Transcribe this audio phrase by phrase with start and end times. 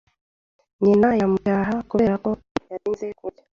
[0.83, 2.29] Nyina yamucyaha kubera ko
[2.71, 3.41] yatinze kurya.